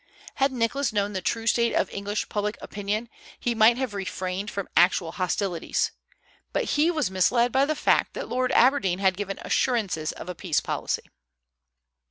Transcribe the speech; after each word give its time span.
Had 0.37 0.51
Nicholas 0.51 0.91
known 0.91 1.13
the 1.13 1.21
true 1.21 1.45
state 1.45 1.75
of 1.75 1.87
English 1.91 2.27
public 2.27 2.57
opinion 2.59 3.07
he 3.39 3.53
might 3.53 3.77
have 3.77 3.93
refrained 3.93 4.49
from 4.49 4.67
actual 4.75 5.11
hostilities; 5.11 5.91
but 6.53 6.63
he 6.73 6.89
was 6.89 7.11
misled 7.11 7.51
by 7.51 7.65
the 7.65 7.75
fact 7.75 8.15
that 8.15 8.27
Lord 8.27 8.51
Aberdeen 8.53 8.97
had 8.97 9.15
given 9.15 9.37
assurances 9.43 10.11
of 10.11 10.27
a 10.27 10.33
peace 10.33 10.59
policy. 10.59 11.03